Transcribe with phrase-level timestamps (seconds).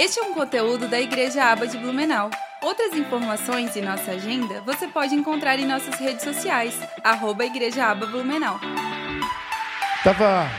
[0.00, 2.30] Este é um conteúdo da Igreja Aba de Blumenau.
[2.62, 6.74] Outras informações e nossa agenda você pode encontrar em nossas redes sociais,
[7.04, 8.58] arroba Igreja Aba Blumenau.
[9.98, 10.50] Estava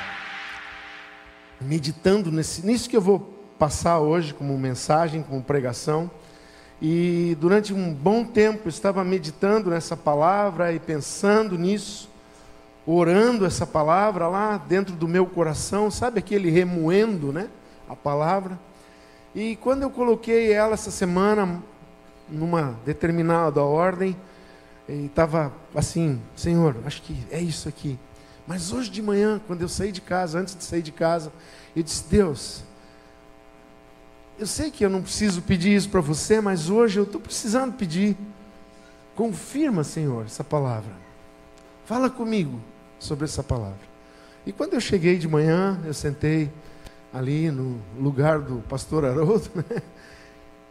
[1.60, 3.20] meditando nesse, nisso que eu vou
[3.58, 6.12] passar hoje como mensagem, como pregação.
[6.80, 12.12] E durante um bom tempo estava meditando nessa palavra e pensando nisso,
[12.86, 17.48] orando essa palavra lá dentro do meu coração, sabe aquele remoendo, né?
[17.90, 18.60] A palavra.
[19.34, 21.62] E quando eu coloquei ela essa semana
[22.30, 24.16] numa determinada ordem,
[24.88, 27.98] e estava assim, Senhor, acho que é isso aqui.
[28.46, 31.32] Mas hoje de manhã, quando eu saí de casa, antes de sair de casa,
[31.76, 32.64] eu disse: Deus,
[34.38, 37.74] eu sei que eu não preciso pedir isso para você, mas hoje eu estou precisando
[37.74, 38.18] pedir.
[39.16, 40.94] Confirma, Senhor, essa palavra.
[41.86, 42.60] Fala comigo
[43.00, 43.92] sobre essa palavra.
[44.46, 46.52] E quando eu cheguei de manhã, eu sentei
[47.14, 49.82] ali no lugar do pastor Haroldo, né?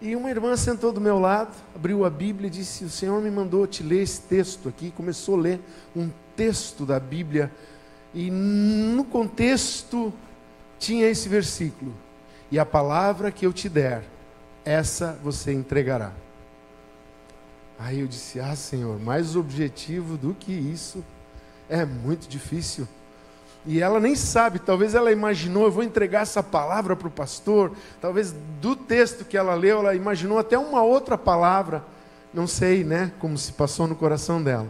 [0.00, 3.30] E uma irmã sentou do meu lado, abriu a Bíblia e disse: O Senhor me
[3.30, 4.90] mandou te ler esse texto aqui.
[4.90, 5.60] Começou a ler
[5.94, 7.52] um texto da Bíblia.
[8.14, 10.12] E no contexto
[10.78, 11.94] tinha esse versículo:
[12.50, 14.02] e a palavra que eu te der,
[14.64, 16.12] essa você entregará.
[17.78, 21.04] Aí eu disse: Ah, Senhor, mais objetivo do que isso
[21.68, 22.88] é muito difícil.
[23.66, 27.72] E ela nem sabe, talvez ela imaginou, eu vou entregar essa palavra para o pastor.
[28.00, 31.84] Talvez do texto que ela leu, ela imaginou até uma outra palavra.
[32.32, 34.68] Não sei, né, como se passou no coração dela.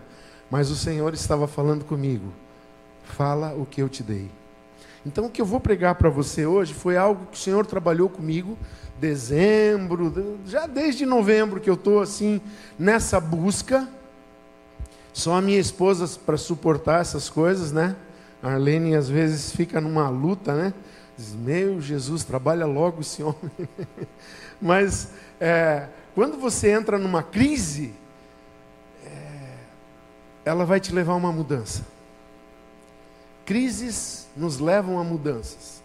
[0.50, 2.32] Mas o Senhor estava falando comigo.
[3.04, 4.30] Fala o que eu te dei.
[5.06, 8.08] Então, o que eu vou pregar para você hoje foi algo que o Senhor trabalhou
[8.08, 8.58] comigo,
[8.98, 12.40] dezembro, já desde novembro que eu estou assim,
[12.78, 13.88] nessa busca.
[15.12, 17.96] Só a minha esposa para suportar essas coisas, né?
[18.42, 20.74] Arlene às vezes fica numa luta, né?
[21.16, 23.68] Diz, meu Jesus, trabalha logo esse homem.
[24.60, 27.92] Mas é, quando você entra numa crise,
[29.04, 29.54] é,
[30.44, 31.86] ela vai te levar a uma mudança.
[33.44, 35.82] Crises nos levam a mudanças.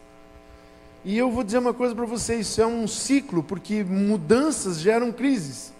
[1.03, 5.11] E eu vou dizer uma coisa para vocês: isso é um ciclo, porque mudanças geram
[5.11, 5.73] crises.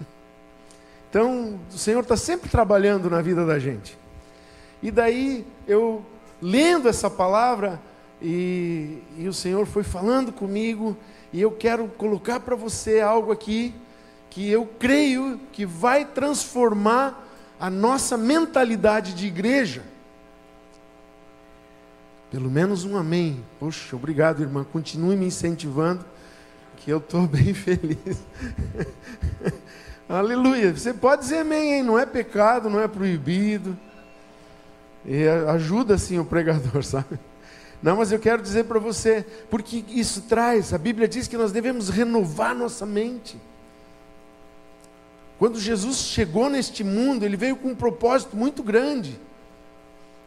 [1.08, 3.96] Então, o Senhor está sempre trabalhando na vida da gente.
[4.86, 6.00] E daí, eu
[6.40, 7.82] lendo essa palavra,
[8.22, 10.96] e, e o Senhor foi falando comigo,
[11.32, 13.74] e eu quero colocar para você algo aqui,
[14.30, 19.82] que eu creio que vai transformar a nossa mentalidade de igreja.
[22.30, 23.44] Pelo menos um amém.
[23.58, 24.62] Poxa, obrigado, irmã.
[24.62, 26.04] Continue me incentivando,
[26.76, 28.22] que eu estou bem feliz.
[30.08, 30.72] Aleluia.
[30.72, 31.82] Você pode dizer amém, hein?
[31.82, 33.76] Não é pecado, não é proibido.
[35.06, 37.18] E ajuda sim o pregador, sabe?
[37.82, 41.52] Não, mas eu quero dizer para você, porque isso traz, a Bíblia diz que nós
[41.52, 43.38] devemos renovar nossa mente.
[45.38, 49.20] Quando Jesus chegou neste mundo, ele veio com um propósito muito grande.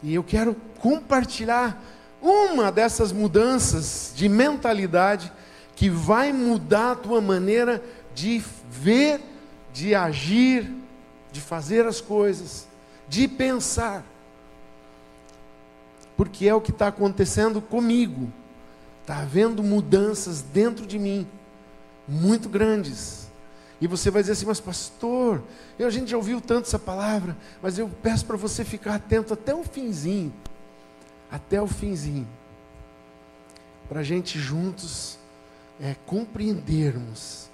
[0.04, 1.84] E eu quero compartilhar
[2.22, 5.32] uma dessas mudanças de mentalidade
[5.76, 9.22] que vai mudar a tua maneira de ver,
[9.74, 10.72] de agir,
[11.32, 12.68] de fazer as coisas,
[13.08, 14.04] de pensar.
[16.20, 18.30] Porque é o que está acontecendo comigo.
[19.00, 21.26] Está havendo mudanças dentro de mim,
[22.06, 23.30] muito grandes.
[23.80, 25.42] E você vai dizer assim, mas pastor,
[25.80, 29.34] eu, a gente já ouviu tanto essa palavra, mas eu peço para você ficar atento
[29.34, 30.34] até o finzinho.
[31.32, 32.28] Até o finzinho.
[33.88, 35.18] Para a gente juntos
[35.80, 37.50] é, compreendermos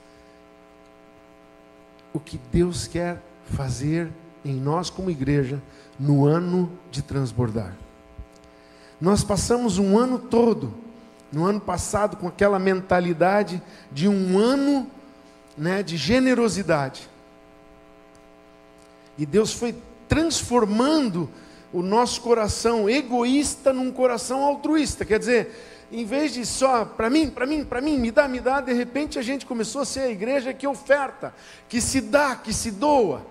[2.11, 4.11] o que Deus quer fazer
[4.43, 5.61] em nós como igreja
[5.99, 7.84] no ano de transbordar.
[9.05, 10.73] Nós passamos um ano todo,
[11.31, 13.61] no ano passado, com aquela mentalidade
[13.91, 14.89] de um ano
[15.55, 17.07] né, de generosidade.
[19.15, 19.75] E Deus foi
[20.09, 21.29] transformando
[21.71, 25.05] o nosso coração egoísta num coração altruísta.
[25.05, 28.39] Quer dizer, em vez de só para mim, para mim, para mim, me dá, me
[28.39, 31.31] dá, de repente a gente começou a ser a igreja que oferta,
[31.69, 33.23] que se dá, que se doa.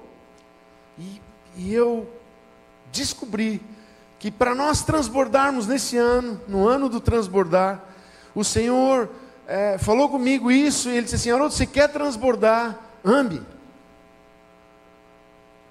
[0.96, 1.20] E,
[1.56, 2.08] e eu
[2.92, 3.60] descobri
[4.24, 7.84] que para nós transbordarmos nesse ano, no ano do transbordar,
[8.34, 9.10] o Senhor
[9.46, 12.74] é, falou comigo isso, e ele disse assim: Haroldo, você quer transbordar?
[13.04, 13.42] Ame.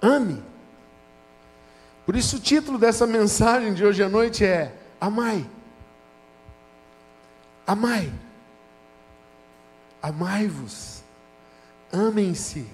[0.00, 0.40] Ame.
[2.06, 5.44] Por isso o título dessa mensagem de hoje à noite é Amai.
[7.66, 8.12] Amai.
[10.00, 11.02] Amai-vos.
[11.92, 12.64] Amem-se.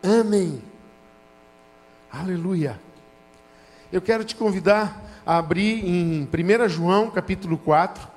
[0.00, 0.62] Amem.
[2.08, 2.78] Aleluia.
[3.92, 8.08] Eu quero te convidar a abrir em 1 João capítulo 4.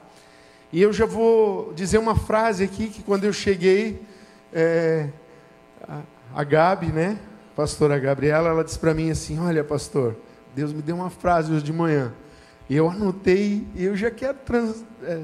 [0.72, 4.02] E eu já vou dizer uma frase aqui que quando eu cheguei,
[4.54, 5.10] é,
[6.34, 7.20] a Gabi, né,
[7.58, 10.16] pastora Gabriela, ela disse para mim assim: Olha, pastor,
[10.56, 12.14] Deus me deu uma frase hoje de manhã.
[12.70, 15.24] E eu anotei e eu já quero trans, é,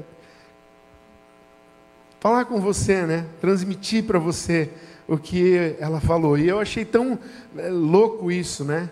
[2.20, 3.24] falar com você, né?
[3.40, 4.70] Transmitir para você
[5.08, 6.36] o que ela falou.
[6.36, 7.18] E eu achei tão
[7.56, 8.90] é, louco isso, né?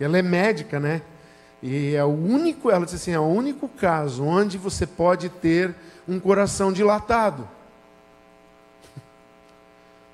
[0.00, 1.02] Ela é médica, né?
[1.62, 5.74] E é o único, ela disse assim, é o único caso onde você pode ter
[6.06, 7.48] um coração dilatado.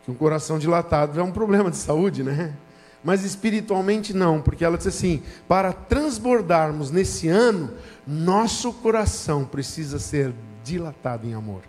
[0.05, 2.55] Que um coração dilatado é um problema de saúde, né?
[3.03, 7.73] Mas espiritualmente não, porque ela disse assim: para transbordarmos nesse ano,
[8.07, 11.63] nosso coração precisa ser dilatado em amor.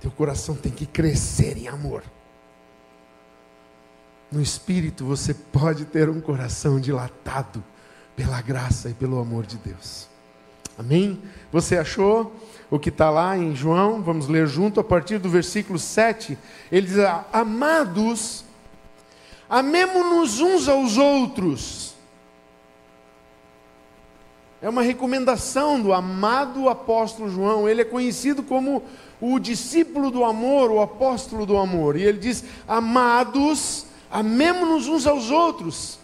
[0.00, 2.02] Teu coração tem que crescer em amor.
[4.30, 7.64] No espírito você pode ter um coração dilatado
[8.14, 10.06] pela graça e pelo amor de Deus.
[10.78, 11.20] Amém?
[11.50, 12.32] Você achou
[12.70, 14.02] o que está lá em João?
[14.02, 16.38] Vamos ler junto a partir do versículo 7.
[16.70, 16.98] Ele diz:
[17.32, 18.44] Amados,
[19.48, 21.94] amemo-nos uns aos outros.
[24.60, 27.68] É uma recomendação do amado apóstolo João.
[27.68, 28.82] Ele é conhecido como
[29.20, 31.96] o discípulo do amor, o apóstolo do amor.
[31.96, 35.98] E ele diz: Amados, amemo-nos uns aos outros.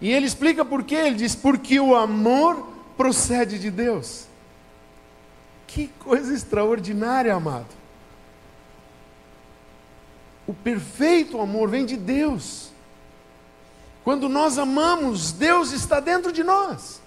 [0.00, 0.94] E ele explica por quê.
[0.96, 4.26] Ele diz: Porque o amor procede de Deus.
[5.66, 7.74] Que coisa extraordinária, amado.
[10.46, 12.70] O perfeito amor vem de Deus.
[14.04, 17.00] Quando nós amamos, Deus está dentro de nós.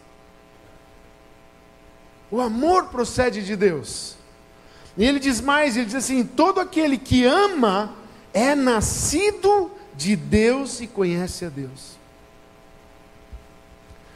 [2.29, 4.17] O amor procede de Deus.
[4.97, 7.95] E ele diz mais: ele diz assim: todo aquele que ama
[8.33, 11.97] é nascido de Deus e conhece a Deus.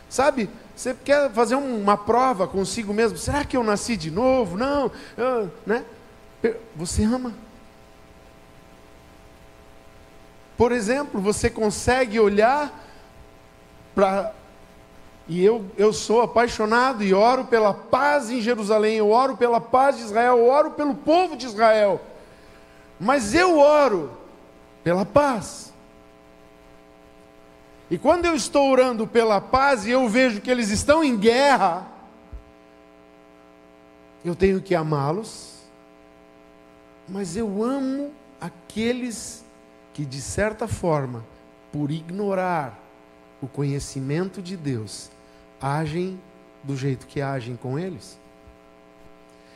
[0.09, 3.18] Sabe, você quer fazer uma prova consigo mesmo?
[3.18, 4.56] Será que eu nasci de novo?
[4.57, 5.83] Não, eu, né?
[6.77, 7.33] Você ama.
[10.57, 12.81] Por exemplo, você consegue olhar
[13.94, 14.33] para.
[15.27, 19.97] E eu, eu sou apaixonado e oro pela paz em Jerusalém, eu oro pela paz
[19.97, 22.00] de Israel, eu oro pelo povo de Israel.
[22.97, 24.12] Mas eu oro
[24.81, 25.73] pela paz.
[27.94, 31.86] E quando eu estou orando pela paz e eu vejo que eles estão em guerra,
[34.25, 35.60] eu tenho que amá-los,
[37.07, 38.12] mas eu amo
[38.42, 39.45] aqueles
[39.94, 41.24] que, de certa forma,
[41.72, 42.80] por ignorar
[43.40, 45.12] o conhecimento de Deus,
[45.62, 46.19] agem
[46.63, 48.18] do jeito que agem com eles.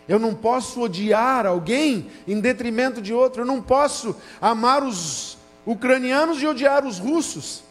[0.08, 6.40] Eu não posso odiar alguém em detrimento de outro, eu não posso amar os ucranianos
[6.40, 7.66] e odiar os russos.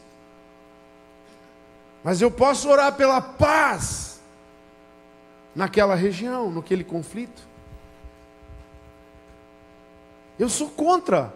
[2.06, 4.20] Mas eu posso orar pela paz
[5.56, 7.42] naquela região, naquele conflito.
[10.38, 11.34] Eu sou contra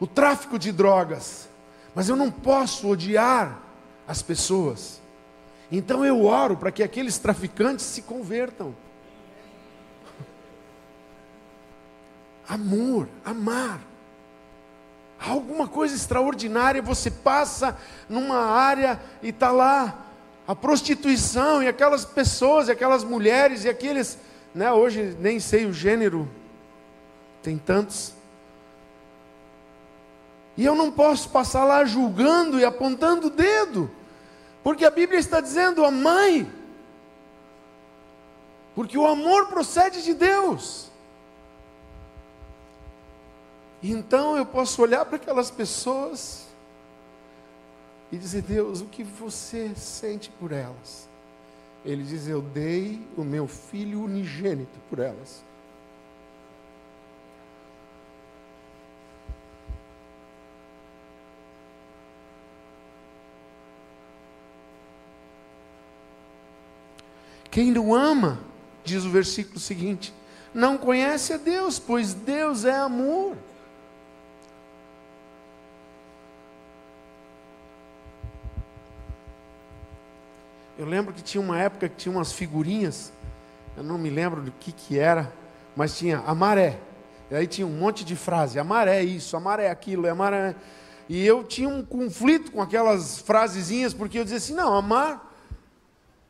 [0.00, 1.50] o tráfico de drogas,
[1.94, 3.60] mas eu não posso odiar
[4.08, 5.02] as pessoas.
[5.70, 8.74] Então eu oro para que aqueles traficantes se convertam.
[12.48, 13.89] Amor, amar
[15.28, 17.76] alguma coisa extraordinária, você passa
[18.08, 20.06] numa área e está lá
[20.48, 24.18] a prostituição e aquelas pessoas, e aquelas mulheres e aqueles,
[24.54, 26.28] né, hoje nem sei o gênero,
[27.42, 28.14] tem tantos.
[30.56, 33.90] E eu não posso passar lá julgando e apontando o dedo,
[34.62, 36.50] porque a Bíblia está dizendo: a mãe,
[38.74, 40.89] porque o amor procede de Deus.
[43.82, 46.46] Então eu posso olhar para aquelas pessoas
[48.12, 51.08] e dizer: Deus, o que você sente por elas?
[51.84, 55.42] Ele diz: Eu dei o meu filho unigênito por elas.
[67.50, 68.38] Quem não ama,
[68.84, 70.14] diz o versículo seguinte,
[70.54, 73.36] não conhece a Deus, pois Deus é amor.
[80.80, 83.12] Eu lembro que tinha uma época que tinha umas figurinhas,
[83.76, 85.30] eu não me lembro do que que era,
[85.76, 86.80] mas tinha a maré.
[87.30, 90.08] E aí tinha um monte de frase, a maré é isso, a maré é aquilo,
[90.08, 90.56] a maré.
[91.06, 95.30] E eu tinha um conflito com aquelas frasezinhas, porque eu dizia assim: não, amar,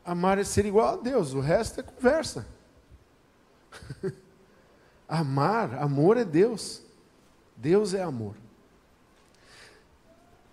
[0.04, 2.44] amar é ser igual a Deus, o resto é conversa.
[5.08, 6.82] amar, amor é Deus.
[7.56, 8.34] Deus é amor.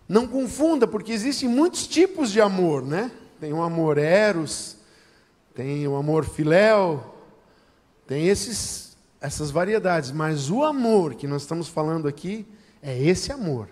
[0.07, 3.11] Não confunda, porque existem muitos tipos de amor, né?
[3.39, 4.77] Tem o amor eros,
[5.53, 7.15] tem o amor filéu,
[8.05, 12.47] Tem esses, essas variedades, mas o amor que nós estamos falando aqui
[12.81, 13.67] é esse amor.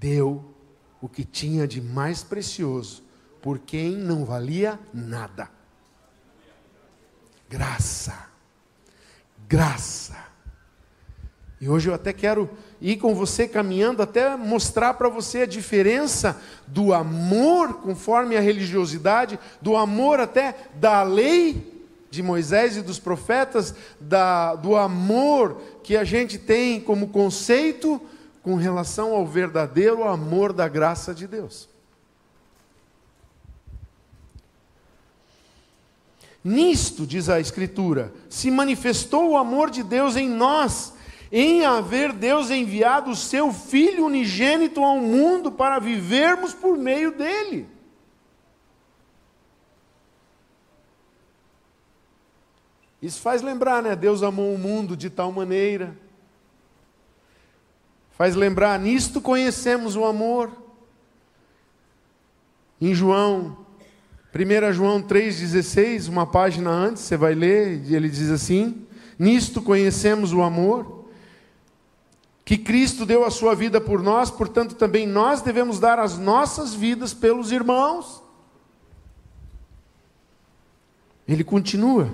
[0.00, 0.54] Deu
[1.00, 3.02] o que tinha de mais precioso
[3.42, 5.50] por quem não valia nada.
[7.50, 8.28] Graça.
[9.46, 10.16] Graça.
[11.60, 12.48] E hoje eu até quero
[12.80, 19.38] ir com você caminhando até mostrar para você a diferença do amor conforme a religiosidade,
[19.60, 21.76] do amor até da lei
[22.10, 28.00] de Moisés e dos profetas, da, do amor que a gente tem como conceito
[28.42, 31.68] com relação ao verdadeiro amor da graça de Deus.
[36.42, 40.94] Nisto, diz a Escritura, se manifestou o amor de Deus em nós,
[41.30, 47.68] em haver Deus enviado o seu Filho unigênito ao mundo para vivermos por meio dele.
[53.00, 53.94] Isso faz lembrar, né?
[53.94, 55.96] Deus amou o mundo de tal maneira.
[58.12, 60.50] Faz lembrar, nisto conhecemos o amor.
[62.80, 63.56] Em João
[64.34, 68.86] 1 João 3,16, uma página antes, você vai ler, ele diz assim:
[69.18, 70.97] Nisto conhecemos o amor,
[72.48, 76.72] que Cristo deu a sua vida por nós, portanto também nós devemos dar as nossas
[76.72, 78.22] vidas pelos irmãos.
[81.28, 82.10] Ele continua.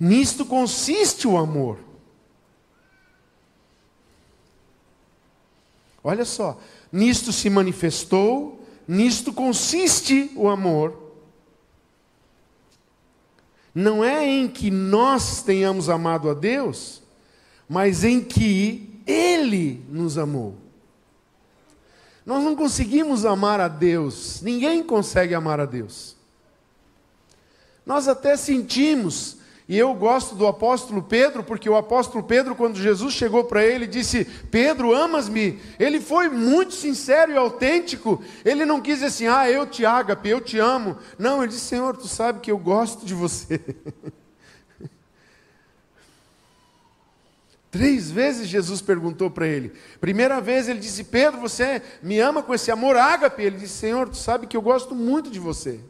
[0.00, 1.78] Nisto consiste o amor.
[6.02, 6.58] Olha só,
[6.90, 10.94] nisto se manifestou nisto consiste o amor.
[13.74, 17.03] Não é em que nós tenhamos amado a Deus,
[17.68, 20.56] mas em que Ele nos amou.
[22.24, 26.16] Nós não conseguimos amar a Deus, ninguém consegue amar a Deus.
[27.84, 33.14] Nós até sentimos e eu gosto do apóstolo Pedro, porque o apóstolo Pedro, quando Jesus
[33.14, 35.58] chegou para ele, disse: Pedro, amas-me?
[35.78, 38.22] Ele foi muito sincero e autêntico.
[38.44, 40.98] Ele não quis dizer assim, ah, eu te ágape, eu te amo.
[41.18, 43.58] Não, ele disse: Senhor, tu sabe que eu gosto de você.
[47.74, 49.72] Três vezes Jesus perguntou para ele.
[50.00, 53.42] Primeira vez ele disse: Pedro, você me ama com esse amor ágape?
[53.42, 55.80] Ele disse: Senhor, tu sabe que eu gosto muito de você.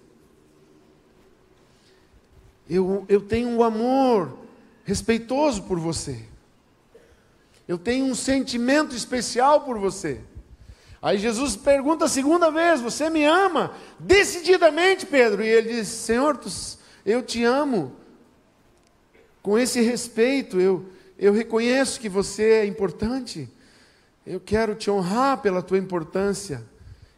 [2.71, 4.35] Eu, eu tenho um amor
[4.83, 6.25] respeitoso por você.
[7.69, 10.23] Eu tenho um sentimento especial por você.
[11.03, 13.75] Aí Jesus pergunta a segunda vez: Você me ama?
[13.99, 15.43] Decididamente, Pedro.
[15.45, 16.41] E ele diz: Senhor,
[17.05, 17.95] eu te amo.
[19.43, 20.94] Com esse respeito, eu,
[21.25, 23.49] eu reconheço que você é importante.
[24.27, 26.63] Eu quero te honrar pela tua importância.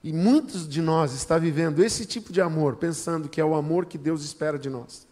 [0.00, 3.84] E muitos de nós está vivendo esse tipo de amor, pensando que é o amor
[3.84, 5.08] que Deus espera de nós.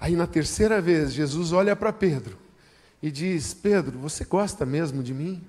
[0.00, 2.38] Aí na terceira vez, Jesus olha para Pedro
[3.02, 5.44] e diz: Pedro, você gosta mesmo de mim?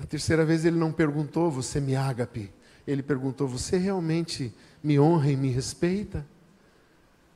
[0.00, 2.50] Na terceira vez ele não perguntou, você me ágape.
[2.86, 4.50] Ele perguntou, você realmente
[4.82, 6.26] me honra e me respeita?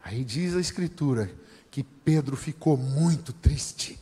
[0.03, 1.31] Aí diz a Escritura
[1.71, 3.99] que Pedro ficou muito triste.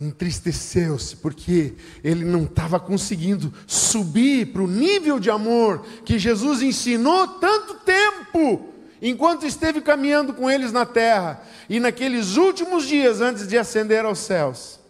[0.00, 7.26] Entristeceu-se, porque ele não estava conseguindo subir para o nível de amor que Jesus ensinou
[7.38, 8.68] tanto tempo
[9.00, 14.20] enquanto esteve caminhando com eles na terra e naqueles últimos dias antes de ascender aos
[14.20, 14.80] céus.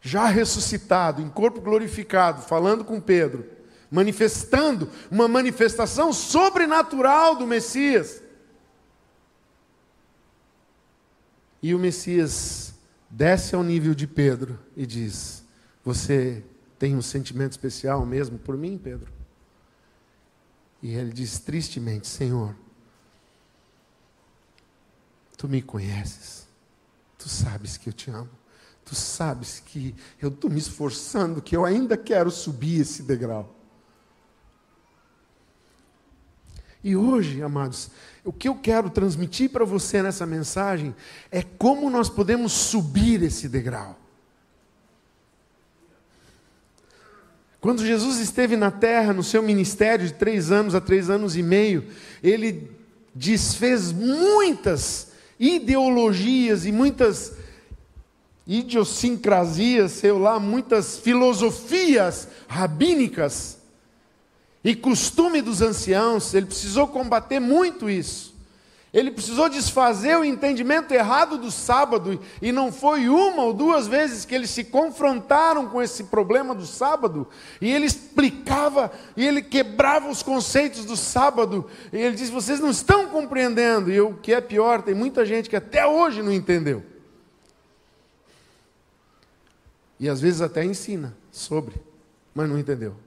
[0.00, 3.46] Já ressuscitado, em corpo glorificado, falando com Pedro,
[3.94, 8.20] manifestando uma manifestação sobrenatural do Messias.
[11.62, 12.74] E o Messias
[13.08, 15.44] desce ao nível de Pedro e diz:
[15.84, 16.42] Você
[16.76, 19.12] tem um sentimento especial mesmo por mim, Pedro?
[20.82, 22.52] E ele diz tristemente: Senhor,
[25.36, 26.48] tu me conheces,
[27.16, 28.30] tu sabes que eu te amo,
[28.84, 33.53] tu sabes que eu estou me esforçando, que eu ainda quero subir esse degrau.
[36.84, 37.90] E hoje, amados,
[38.22, 40.94] o que eu quero transmitir para você nessa mensagem
[41.30, 43.98] é como nós podemos subir esse degrau.
[47.58, 51.42] Quando Jesus esteve na terra, no seu ministério de três anos a três anos e
[51.42, 51.88] meio,
[52.22, 52.70] ele
[53.14, 55.08] desfez muitas
[55.40, 57.32] ideologias e muitas
[58.46, 63.63] idiosincrasias, sei lá, muitas filosofias rabínicas
[64.64, 68.32] e costume dos anciãos, ele precisou combater muito isso.
[68.94, 74.24] Ele precisou desfazer o entendimento errado do sábado, e não foi uma ou duas vezes
[74.24, 77.26] que eles se confrontaram com esse problema do sábado,
[77.60, 82.70] e ele explicava, e ele quebrava os conceitos do sábado, e ele disse: Vocês não
[82.70, 86.80] estão compreendendo, e o que é pior, tem muita gente que até hoje não entendeu.
[89.98, 91.74] E às vezes até ensina sobre,
[92.32, 93.03] mas não entendeu.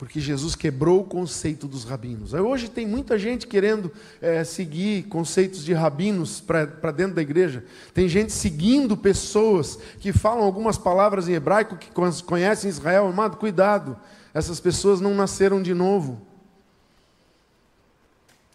[0.00, 2.32] Porque Jesus quebrou o conceito dos rabinos.
[2.32, 7.66] Hoje tem muita gente querendo é, seguir conceitos de rabinos para dentro da igreja.
[7.92, 11.90] Tem gente seguindo pessoas que falam algumas palavras em hebraico, que
[12.24, 13.08] conhecem Israel.
[13.08, 13.94] Amado, cuidado.
[14.32, 16.22] Essas pessoas não nasceram de novo.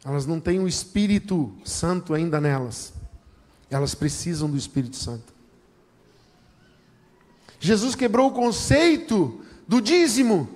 [0.03, 2.91] Elas não têm o Espírito Santo ainda nelas.
[3.69, 5.31] Elas precisam do Espírito Santo.
[7.59, 10.54] Jesus quebrou o conceito do dízimo.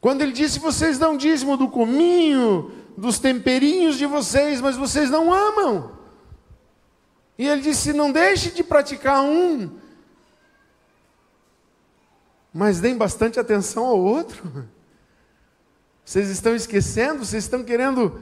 [0.00, 5.32] Quando ele disse: Vocês dão dízimo do cominho, dos temperinhos de vocês, mas vocês não
[5.32, 5.92] amam.
[7.38, 9.70] E ele disse: Não deixe de praticar um,
[12.52, 14.68] mas deem bastante atenção ao outro.
[16.02, 18.20] Vocês estão esquecendo, vocês estão querendo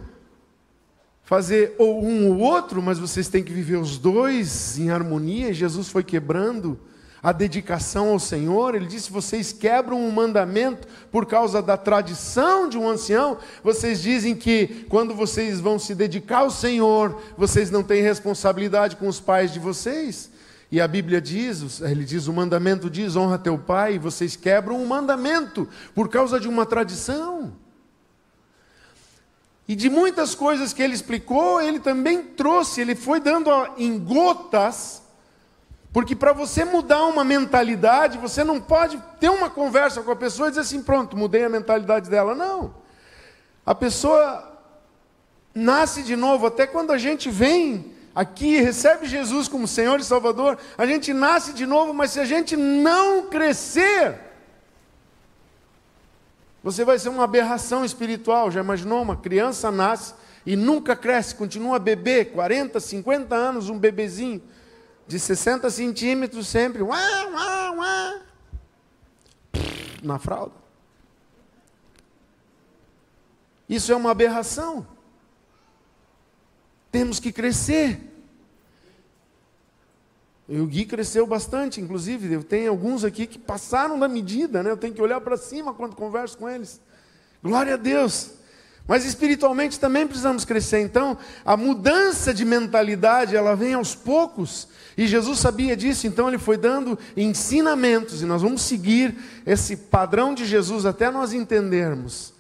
[1.23, 5.55] fazer ou um ou outro, mas vocês têm que viver os dois em harmonia.
[5.55, 6.79] Jesus foi quebrando
[7.23, 8.75] a dedicação ao Senhor.
[8.75, 13.39] Ele disse: vocês quebram um mandamento por causa da tradição de um ancião.
[13.63, 19.09] Vocês dizem que quando vocês vão se dedicar ao Senhor, vocês não têm responsabilidade com
[19.09, 20.31] os pais de vocês.
[20.71, 24.81] E a Bíblia diz, ele diz, o mandamento diz: honra teu pai, e vocês quebram
[24.81, 27.53] um mandamento por causa de uma tradição.
[29.67, 35.03] E de muitas coisas que ele explicou, ele também trouxe, ele foi dando em gotas
[35.93, 40.49] porque para você mudar uma mentalidade, você não pode ter uma conversa com a pessoa
[40.49, 42.35] e dizer assim: pronto, mudei a mentalidade dela.
[42.35, 42.75] Não.
[43.65, 44.61] A pessoa
[45.55, 50.59] nasce de novo, até quando a gente vem aqui, recebe Jesus como Senhor e Salvador,
[50.77, 54.19] a gente nasce de novo, mas se a gente não crescer,
[56.63, 58.51] você vai ser uma aberração espiritual.
[58.51, 59.03] Já imaginou?
[59.03, 64.43] Uma criança nasce e nunca cresce, continua bebê, 40, 50 anos, um bebezinho
[65.09, 68.21] de 60 centímetros sempre, uá, uá, uá,
[70.03, 70.55] na fralda.
[73.67, 74.87] Isso é uma aberração.
[76.93, 78.01] Temos que crescer.
[80.47, 82.33] E o Gui cresceu bastante, inclusive.
[82.33, 84.71] Eu tenho alguns aqui que passaram da medida, né?
[84.71, 86.81] Eu tenho que olhar para cima quando converso com eles.
[87.43, 88.38] Glória a Deus.
[88.89, 90.81] Mas espiritualmente também precisamos crescer.
[90.81, 94.67] Então, a mudança de mentalidade, ela vem aos poucos.
[94.97, 100.35] E Jesus sabia disso, então ele foi dando ensinamentos, e nós vamos seguir esse padrão
[100.35, 102.33] de Jesus até nós entendermos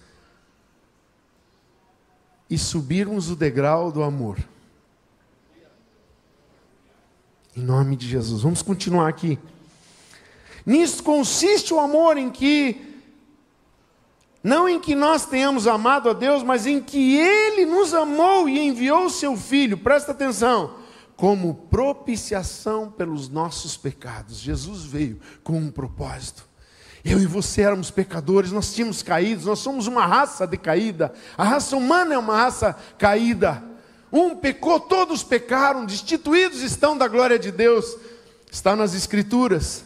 [2.49, 4.39] e subirmos o degrau do amor.
[7.55, 8.41] Em nome de Jesus.
[8.41, 9.39] Vamos continuar aqui.
[10.65, 12.88] Nisso consiste o amor em que
[14.49, 18.59] não em que nós tenhamos amado a Deus, mas em que Ele nos amou e
[18.59, 20.77] enviou o seu Filho, presta atenção,
[21.15, 24.39] como propiciação pelos nossos pecados.
[24.39, 26.49] Jesus veio com um propósito.
[27.05, 31.13] Eu e você éramos pecadores, nós tínhamos caído, nós somos uma raça decaída.
[31.37, 33.63] A raça humana é uma raça caída.
[34.11, 37.97] Um pecou, todos pecaram, destituídos estão da glória de Deus.
[38.51, 39.85] Está nas Escrituras.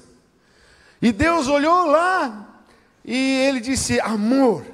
[1.01, 2.52] E Deus olhou lá
[3.05, 4.65] e ele disse: amor.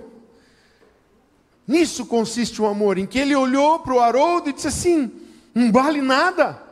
[1.67, 5.13] Nisso consiste o amor, em que ele olhou para o Haroldo e disse assim:
[5.55, 6.63] não vale nada,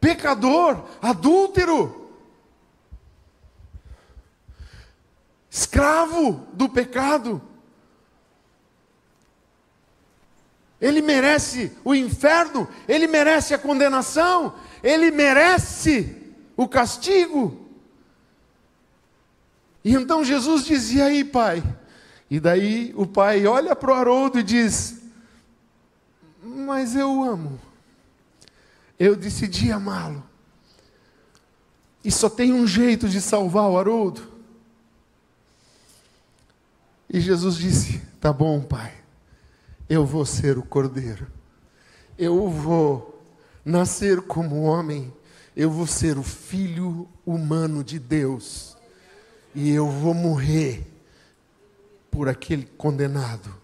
[0.00, 2.10] pecador, adúltero,
[5.50, 7.40] escravo do pecado.
[10.80, 16.16] Ele merece o inferno, ele merece a condenação, ele merece
[16.56, 17.69] o castigo.
[19.84, 21.62] E então Jesus dizia aí, pai.
[22.30, 25.00] E daí o pai olha para o Haroldo e diz:
[26.42, 27.58] Mas eu amo.
[28.98, 30.22] Eu decidi amá-lo.
[32.04, 34.22] E só tem um jeito de salvar o Haroldo.
[37.08, 38.92] E Jesus disse: Tá bom, pai.
[39.88, 41.26] Eu vou ser o cordeiro.
[42.16, 43.20] Eu vou
[43.64, 45.12] nascer como homem.
[45.56, 48.69] Eu vou ser o filho humano de Deus
[49.54, 50.86] e eu vou morrer
[52.10, 53.54] por aquele condenado.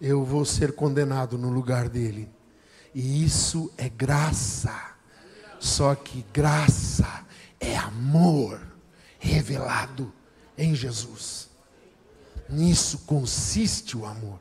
[0.00, 2.28] Eu vou ser condenado no lugar dele.
[2.94, 4.92] E isso é graça.
[5.58, 7.24] Só que graça
[7.60, 8.60] é amor
[9.18, 10.12] revelado
[10.58, 11.48] em Jesus.
[12.48, 14.40] Nisso consiste o amor.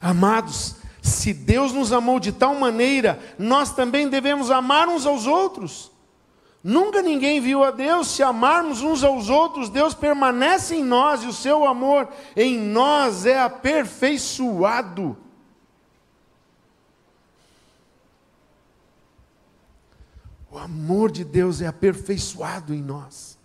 [0.00, 5.91] Amados, se Deus nos amou de tal maneira, nós também devemos amar uns aos outros.
[6.62, 11.26] Nunca ninguém viu a Deus, se amarmos uns aos outros, Deus permanece em nós e
[11.26, 15.16] o seu amor em nós é aperfeiçoado.
[20.52, 23.36] O amor de Deus é aperfeiçoado em nós.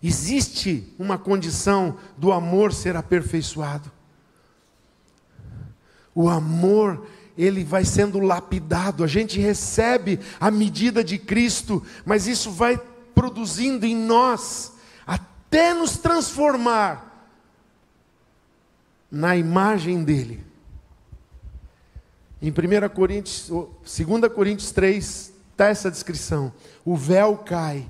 [0.00, 3.90] Existe uma condição do amor ser aperfeiçoado.
[6.14, 12.50] O amor ele vai sendo lapidado, a gente recebe a medida de Cristo, mas isso
[12.50, 12.80] vai
[13.14, 14.72] produzindo em nós,
[15.06, 17.30] até nos transformar
[19.10, 20.44] na imagem dele.
[22.42, 26.52] Em 1 Coríntios, 2 Coríntios 3, está essa descrição:
[26.84, 27.88] o véu cai,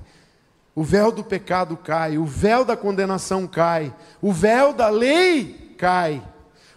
[0.73, 6.23] o véu do pecado cai, o véu da condenação cai, o véu da lei cai.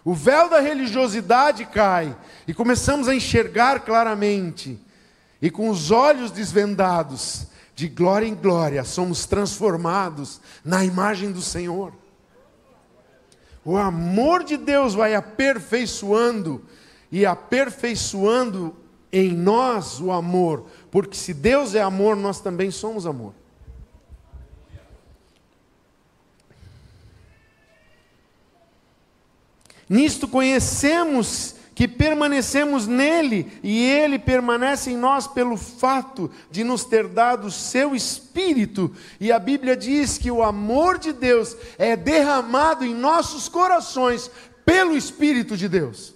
[0.09, 2.17] O véu da religiosidade cai
[2.47, 4.83] e começamos a enxergar claramente,
[5.39, 7.45] e com os olhos desvendados,
[7.75, 11.93] de glória em glória, somos transformados na imagem do Senhor.
[13.63, 16.65] O amor de Deus vai aperfeiçoando
[17.11, 18.75] e aperfeiçoando
[19.13, 23.35] em nós o amor, porque se Deus é amor, nós também somos amor.
[29.89, 37.07] Nisto conhecemos que permanecemos nele e ele permanece em nós pelo fato de nos ter
[37.07, 38.93] dado o seu espírito.
[39.17, 44.29] E a Bíblia diz que o amor de Deus é derramado em nossos corações
[44.65, 46.13] pelo Espírito de Deus.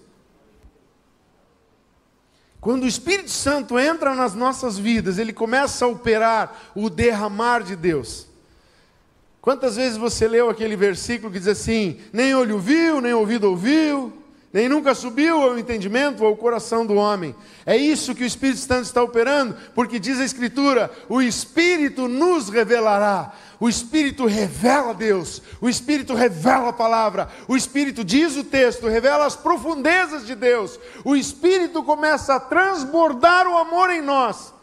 [2.59, 7.75] Quando o Espírito Santo entra nas nossas vidas, ele começa a operar o derramar de
[7.75, 8.27] Deus.
[9.43, 14.13] Quantas vezes você leu aquele versículo que diz assim: nem olho viu, nem ouvido ouviu,
[14.53, 17.35] nem nunca subiu ao entendimento ou ao coração do homem.
[17.65, 22.47] É isso que o Espírito Santo está operando, porque diz a Escritura: o Espírito nos
[22.47, 23.33] revelará.
[23.59, 29.25] O Espírito revela Deus, o Espírito revela a palavra, o Espírito, diz o texto, revela
[29.25, 30.79] as profundezas de Deus.
[31.03, 34.53] O Espírito começa a transbordar o amor em nós,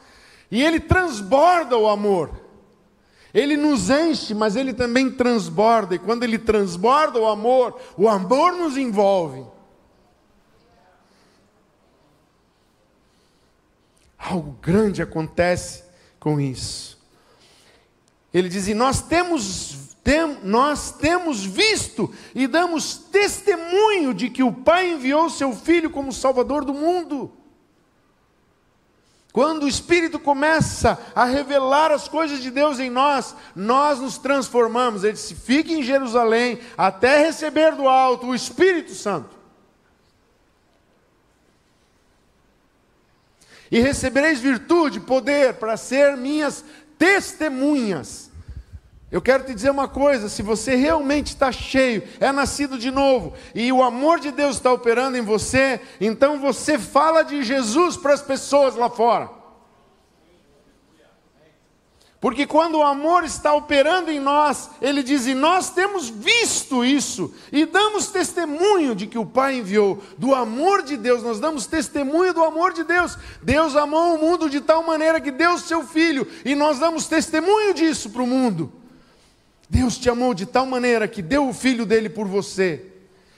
[0.51, 2.40] e ele transborda o amor.
[3.33, 8.53] Ele nos enche, mas ele também transborda, e quando ele transborda o amor, o amor
[8.53, 9.45] nos envolve.
[14.19, 15.85] Algo grande acontece
[16.19, 16.99] com isso.
[18.35, 24.53] Ele diz: e nós temos, tem, nós temos visto e damos testemunho de que o
[24.53, 27.33] Pai enviou seu Filho como Salvador do mundo.
[29.33, 35.05] Quando o Espírito começa a revelar as coisas de Deus em nós, nós nos transformamos.
[35.05, 39.39] Ele disse: fique em Jerusalém até receber do alto o Espírito Santo.
[43.71, 46.65] E recebereis virtude, poder, para ser minhas
[46.99, 48.30] testemunhas
[49.11, 53.33] eu quero te dizer uma coisa: se você realmente está cheio, é nascido de novo,
[53.55, 58.15] e o amor de Deus está operando em você, então você fala de Jesus para
[58.15, 59.41] as pessoas lá fora.
[62.21, 67.35] Porque quando o amor está operando em nós, ele diz: e nós temos visto isso,
[67.51, 72.33] e damos testemunho de que o Pai enviou, do amor de Deus, nós damos testemunho
[72.33, 73.19] do amor de Deus.
[73.43, 77.07] Deus amou o mundo de tal maneira que deu o seu Filho, e nós damos
[77.07, 78.80] testemunho disso para o mundo.
[79.71, 82.87] Deus te amou de tal maneira que deu o filho dele por você.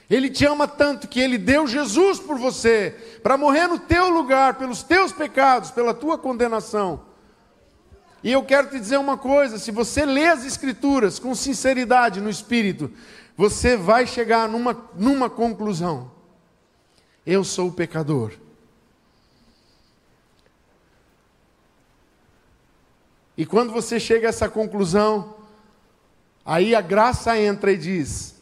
[0.09, 4.55] Ele te ama tanto que ele deu Jesus por você, para morrer no teu lugar,
[4.55, 7.05] pelos teus pecados, pela tua condenação.
[8.23, 12.31] E eu quero te dizer uma coisa: se você lê as Escrituras com sinceridade no
[12.31, 12.91] espírito,
[13.37, 16.11] você vai chegar numa, numa conclusão:
[17.25, 18.31] eu sou o pecador.
[23.37, 25.42] E quando você chega a essa conclusão,
[26.45, 28.35] Aí a graça entra e diz: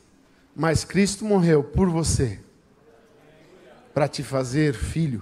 [0.56, 2.40] Mas Cristo morreu por você,
[3.94, 5.22] para te fazer filho,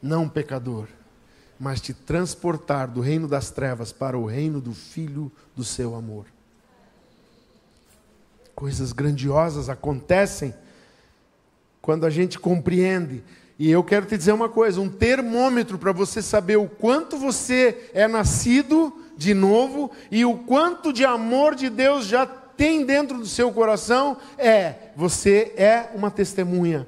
[0.00, 0.86] não pecador,
[1.58, 6.26] mas te transportar do reino das trevas para o reino do Filho do seu amor.
[8.54, 10.54] Coisas grandiosas acontecem
[11.82, 13.22] quando a gente compreende.
[13.58, 17.90] E eu quero te dizer uma coisa: um termômetro para você saber o quanto você
[17.92, 23.26] é nascido de novo e o quanto de amor de Deus já tem dentro do
[23.26, 26.86] seu coração é: você é uma testemunha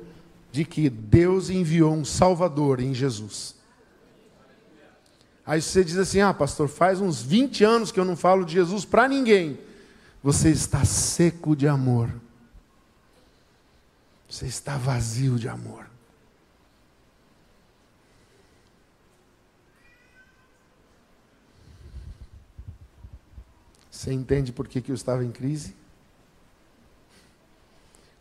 [0.50, 3.56] de que Deus enviou um Salvador em Jesus.
[5.46, 8.52] Aí você diz assim: ah, pastor, faz uns 20 anos que eu não falo de
[8.52, 9.58] Jesus para ninguém.
[10.22, 12.10] você está seco de amor.
[14.28, 15.86] Você está vazio de amor.
[23.98, 25.74] Você entende por que, que eu estava em crise?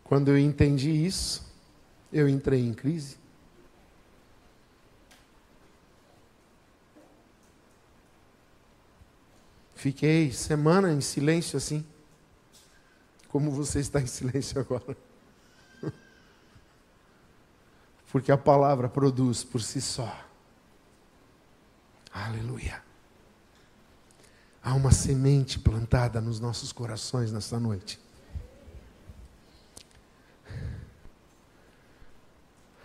[0.03, 1.45] Quando eu entendi isso,
[2.11, 3.19] eu entrei em crise.
[9.75, 11.85] Fiquei semana em silêncio assim,
[13.27, 14.97] como você está em silêncio agora.
[18.11, 20.25] Porque a palavra produz por si só.
[22.11, 22.87] Aleluia.
[24.67, 27.97] Há uma semente plantada nos nossos corações nesta noite.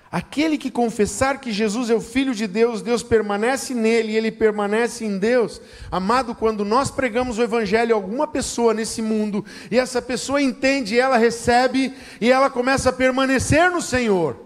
[0.08, 4.30] Aquele que confessar que Jesus é o Filho de Deus, Deus permanece nele e ele
[4.30, 5.60] permanece em Deus.
[5.90, 10.96] Amado, quando nós pregamos o Evangelho a alguma pessoa nesse mundo, e essa pessoa entende,
[10.96, 14.36] ela recebe e ela começa a permanecer no Senhor,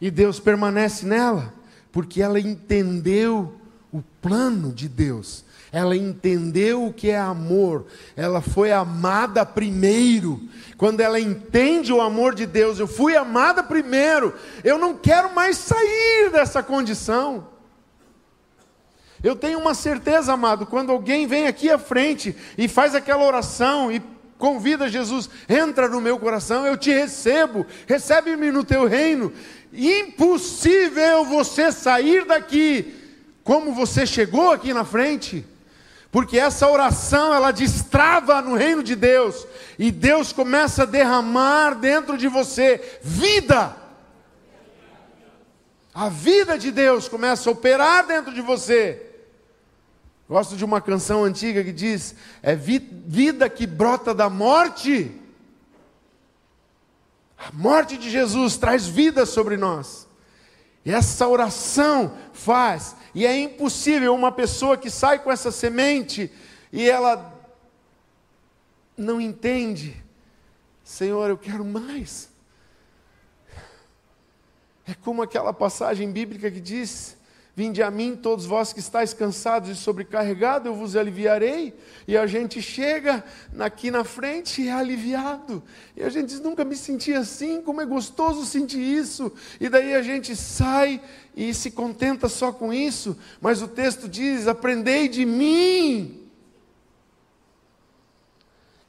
[0.00, 1.52] e Deus permanece nela,
[1.90, 5.44] porque ela entendeu o plano de Deus
[5.76, 7.84] ela entendeu o que é amor,
[8.16, 10.40] ela foi amada primeiro.
[10.78, 14.34] Quando ela entende o amor de Deus, eu fui amada primeiro,
[14.64, 17.48] eu não quero mais sair dessa condição.
[19.22, 23.92] Eu tenho uma certeza, amado, quando alguém vem aqui à frente e faz aquela oração
[23.92, 24.00] e
[24.38, 29.30] convida Jesus, entra no meu coração, eu te recebo, recebe-me no teu reino.
[29.74, 32.94] Impossível você sair daqui
[33.44, 35.44] como você chegou aqui na frente.
[36.10, 39.46] Porque essa oração ela destrava no reino de Deus
[39.78, 43.76] e Deus começa a derramar dentro de você vida.
[45.92, 49.02] A vida de Deus começa a operar dentro de você.
[50.28, 55.10] Gosto de uma canção antiga que diz: É vida que brota da morte.
[57.38, 60.06] A morte de Jesus traz vida sobre nós.
[60.84, 66.30] E essa oração faz e é impossível uma pessoa que sai com essa semente
[66.70, 67.34] e ela
[68.94, 69.96] não entende.
[70.84, 72.28] Senhor, eu quero mais.
[74.86, 77.15] É como aquela passagem bíblica que diz:
[77.58, 81.72] Vinde a mim, todos vós que estáis cansados e sobrecarregados, eu vos aliviarei.
[82.06, 83.24] E a gente chega
[83.58, 85.62] aqui na frente e é aliviado.
[85.96, 89.32] E a gente diz: Nunca me senti assim, como é gostoso sentir isso.
[89.58, 91.00] E daí a gente sai
[91.34, 93.16] e se contenta só com isso.
[93.40, 96.28] Mas o texto diz: Aprendei de mim.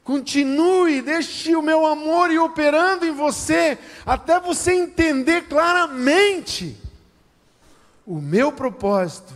[0.04, 6.87] Continue, deixe o meu amor ir operando em você, até você entender claramente
[8.08, 9.34] o meu propósito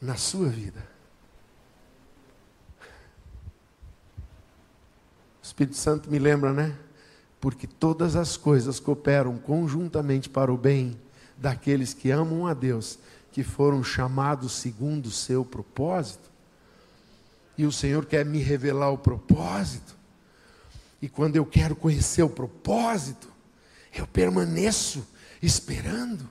[0.00, 0.82] na sua vida.
[5.42, 6.74] O Espírito Santo me lembra, né?
[7.38, 10.98] Porque todas as coisas cooperam conjuntamente para o bem
[11.36, 12.98] daqueles que amam a Deus,
[13.30, 16.30] que foram chamados segundo o seu propósito.
[17.58, 19.94] E o Senhor quer me revelar o propósito.
[21.02, 23.28] E quando eu quero conhecer o propósito,
[23.92, 25.06] eu permaneço
[25.44, 26.28] esperando.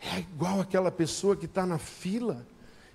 [0.00, 2.46] É igual aquela pessoa que está na fila,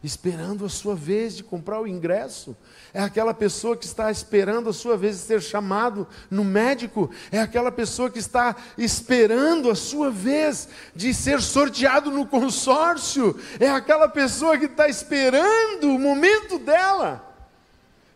[0.04, 2.58] esperando a sua vez de comprar o ingresso.
[2.92, 7.12] É aquela pessoa que está esperando a sua vez de ser chamado no médico.
[7.32, 13.40] É aquela pessoa que está esperando a sua vez de ser sorteado no consórcio.
[13.60, 17.33] É aquela pessoa que está esperando o momento dela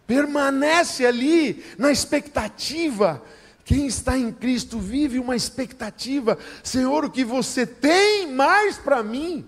[0.08, 3.22] permanece ali na expectativa.
[3.66, 9.46] Quem está em Cristo vive uma expectativa, Senhor, o que você tem mais para mim.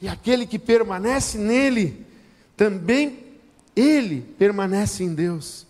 [0.00, 2.06] E aquele que permanece nele,
[2.56, 3.26] também
[3.76, 5.66] ele permanece em Deus.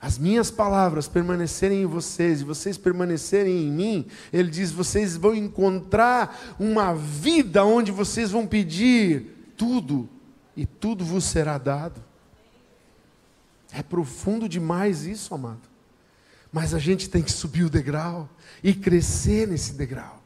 [0.00, 5.34] As minhas palavras permanecerem em vocês e vocês permanecerem em mim, ele diz: vocês vão
[5.34, 10.08] encontrar uma vida onde vocês vão pedir tudo
[10.56, 12.02] e tudo vos será dado.
[13.72, 15.68] É profundo demais isso, amado.
[16.52, 18.28] Mas a gente tem que subir o degrau
[18.62, 20.22] e crescer nesse degrau.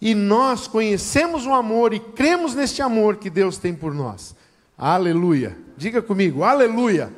[0.00, 4.34] E nós conhecemos o amor e cremos neste amor que Deus tem por nós.
[4.76, 5.56] Aleluia.
[5.76, 7.12] Diga comigo, aleluia.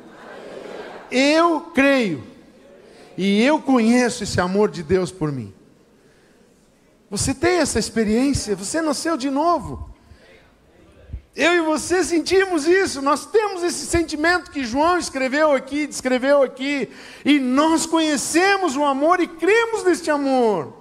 [1.09, 1.39] aleluia.
[1.39, 2.23] Eu creio.
[3.17, 5.53] E eu conheço esse amor de Deus por mim.
[7.09, 9.89] Você tem essa experiência, você nasceu de novo.
[11.35, 16.89] Eu e você sentimos isso, nós temos esse sentimento que João escreveu aqui, descreveu aqui,
[17.23, 20.79] e nós conhecemos o amor e cremos neste amor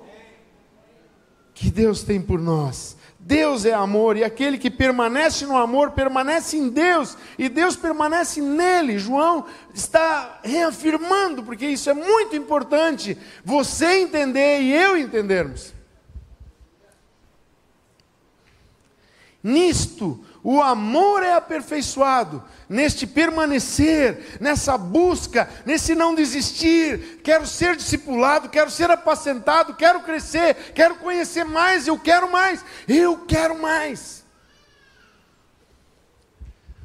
[1.54, 2.96] que Deus tem por nós.
[3.18, 8.40] Deus é amor e aquele que permanece no amor permanece em Deus e Deus permanece
[8.40, 8.98] nele.
[8.98, 15.77] João está reafirmando, porque isso é muito importante, você entender e eu entendermos.
[19.48, 27.22] Nisto, o amor é aperfeiçoado, neste permanecer, nessa busca, nesse não desistir.
[27.24, 33.24] Quero ser discipulado, quero ser apacentado, quero crescer, quero conhecer mais, eu quero mais, eu
[33.26, 34.22] quero mais.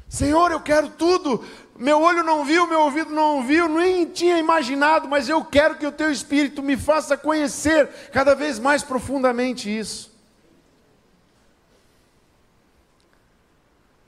[0.08, 1.44] Senhor, eu quero tudo.
[1.76, 5.86] Meu olho não viu, meu ouvido não ouviu, nem tinha imaginado, mas eu quero que
[5.86, 10.13] o teu espírito me faça conhecer cada vez mais profundamente isso.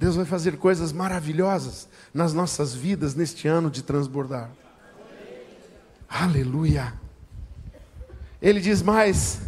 [0.07, 4.49] Deus vai fazer coisas maravilhosas nas nossas vidas neste ano de transbordar.
[6.09, 6.95] Aleluia.
[8.41, 9.41] Ele diz mais: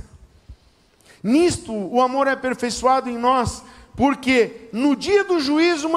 [1.22, 3.62] Nisto o amor é aperfeiçoado em nós,
[3.94, 5.88] porque no dia do juízo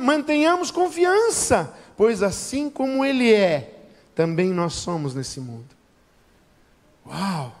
[0.00, 3.84] mantenhamos confiança, pois assim como Ele é,
[4.16, 5.76] também nós somos nesse mundo.
[7.06, 7.54] Uau!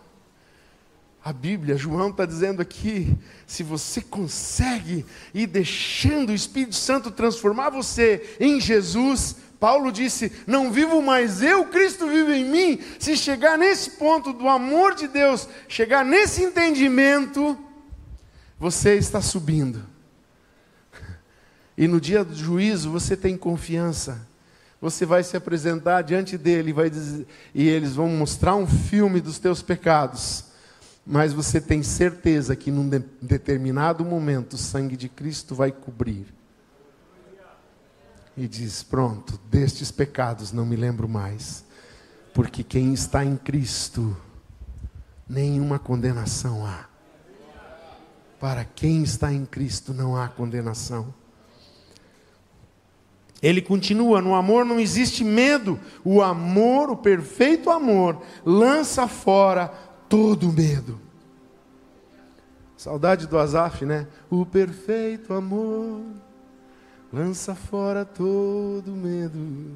[1.24, 7.70] A Bíblia, João está dizendo aqui: se você consegue ir deixando o Espírito Santo transformar
[7.70, 12.80] você em Jesus, Paulo disse: Não vivo mais eu, Cristo vive em mim.
[12.98, 17.56] Se chegar nesse ponto do amor de Deus, chegar nesse entendimento,
[18.58, 19.80] você está subindo.
[21.78, 24.26] E no dia do juízo você tem confiança.
[24.80, 29.38] Você vai se apresentar diante dele vai dizer, e eles vão mostrar um filme dos
[29.38, 30.50] teus pecados
[31.04, 36.26] mas você tem certeza que num de determinado momento o sangue de Cristo vai cobrir.
[38.36, 41.64] E diz: Pronto, destes pecados não me lembro mais,
[42.32, 44.16] porque quem está em Cristo,
[45.28, 46.86] nenhuma condenação há.
[48.38, 51.12] Para quem está em Cristo não há condenação.
[53.42, 60.52] Ele continua: no amor não existe medo, o amor, o perfeito amor, lança fora todo
[60.52, 61.00] medo.
[62.76, 64.06] Saudade do Azaf, né?
[64.28, 66.02] O perfeito amor
[67.10, 69.74] lança fora todo medo.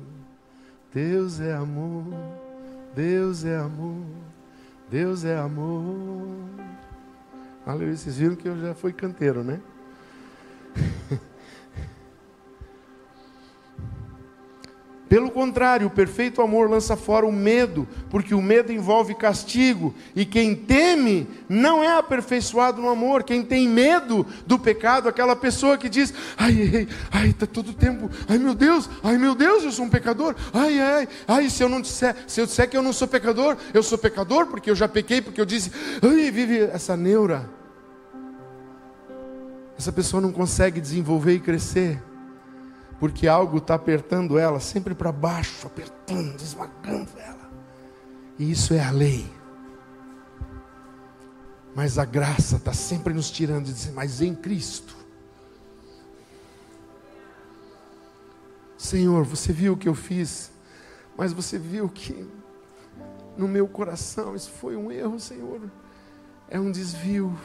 [0.93, 2.05] Deus é amor,
[2.95, 4.05] Deus é amor,
[4.91, 6.29] Deus é amor.
[7.65, 9.59] Aleluia, vocês viram que eu já fui canteiro, né?
[15.09, 20.25] Pelo contrário, o perfeito amor lança fora o medo, porque o medo envolve castigo, e
[20.25, 23.23] quem teme não é aperfeiçoado no amor.
[23.23, 28.11] Quem tem medo do pecado, aquela pessoa que diz: ai, ai, ai, está todo tempo,
[28.29, 31.69] ai meu Deus, ai meu Deus, eu sou um pecador, ai, ai, ai, se eu
[31.69, 34.75] não disser, se eu disser que eu não sou pecador, eu sou pecador porque eu
[34.75, 35.71] já pequei, porque eu disse,
[36.03, 37.49] ai, vive essa neura.
[39.79, 42.03] Essa pessoa não consegue desenvolver e crescer
[42.99, 47.51] porque algo está apertando ela sempre para baixo, apertando, esmagando ela.
[48.39, 49.31] E isso é a lei.
[51.75, 54.97] Mas a graça está sempre nos tirando e dizendo, mas em Cristo.
[58.79, 60.51] Senhor, você viu o que eu fiz,
[61.17, 62.27] mas você viu que
[63.37, 65.61] no meu coração isso foi um erro, Senhor.
[66.49, 67.37] É um desvio.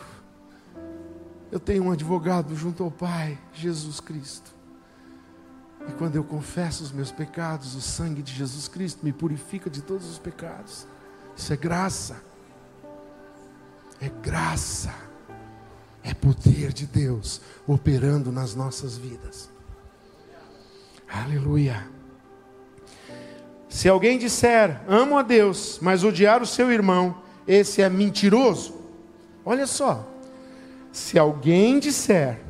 [1.52, 4.51] Eu tenho um advogado junto ao Pai, Jesus Cristo.
[5.88, 9.82] E quando eu confesso os meus pecados, o sangue de Jesus Cristo me purifica de
[9.82, 10.88] todos os pecados.
[11.36, 12.22] Isso é graça.
[14.00, 14.94] É graça.
[16.04, 19.50] É poder de Deus operando nas nossas vidas.
[21.08, 21.88] Aleluia.
[23.70, 28.76] Se alguém disser, amo a Deus, mas odiar o seu irmão, esse é mentiroso.
[29.46, 30.08] Olha só.
[30.92, 32.42] Se alguém disser,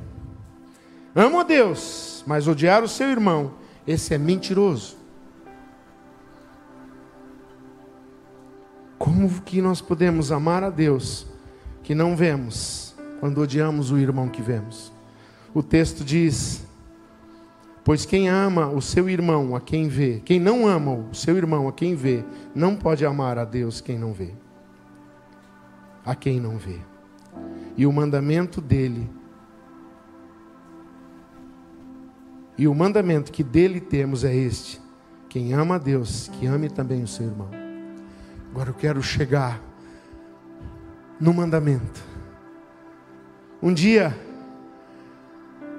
[1.15, 3.53] amo a Deus, mas odiar o seu irmão,
[3.85, 4.97] esse é mentiroso.
[8.97, 11.25] Como que nós podemos amar a Deus
[11.81, 14.91] que não vemos quando odiamos o irmão que vemos?
[15.53, 16.63] O texto diz:
[17.83, 21.67] Pois quem ama o seu irmão a quem vê, quem não ama o seu irmão
[21.67, 24.33] a quem vê, não pode amar a Deus quem não vê.
[26.05, 26.77] A quem não vê.
[27.75, 29.09] E o mandamento dele
[32.61, 34.79] E o mandamento que dele temos é este:
[35.27, 37.49] quem ama a Deus, que ame também o seu irmão.
[38.51, 39.59] Agora eu quero chegar
[41.19, 41.99] no mandamento.
[43.63, 44.15] Um dia,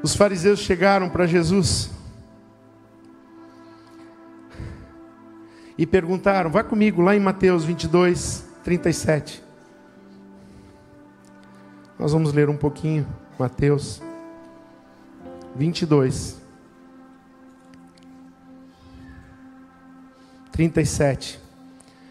[0.03, 1.89] Os fariseus chegaram para Jesus
[5.79, 9.41] e perguntaram: Vá comigo lá em Mateus 22, 37.
[11.97, 13.07] Nós vamos ler um pouquinho,
[13.39, 14.03] Mateus
[15.55, 16.42] 22,
[20.53, 21.41] 37.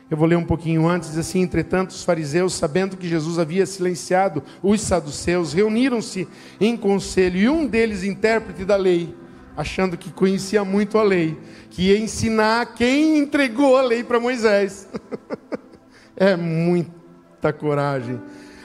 [0.10, 3.66] Eu vou ler um pouquinho antes, diz assim: Entretanto, os fariseus, sabendo que Jesus havia
[3.66, 6.28] silenciado os saduceus, reuniram-se
[6.60, 9.16] em conselho, e um deles, intérprete da lei,
[9.56, 11.40] achando que conhecia muito a lei,
[11.70, 14.86] que ia ensinar quem entregou a lei para Moisés.
[16.18, 18.20] é muita coragem.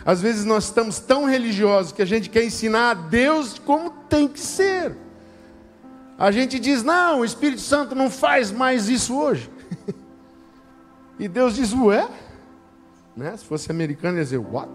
[0.04, 4.26] Às vezes nós estamos tão religiosos que a gente quer ensinar a Deus como tem
[4.26, 4.96] que ser.
[6.18, 9.50] A gente diz: não, o Espírito Santo não faz mais isso hoje.
[11.18, 12.08] E Deus diz: ué?
[13.16, 13.36] Né?
[13.36, 14.70] Se fosse americano, ia dizer: what?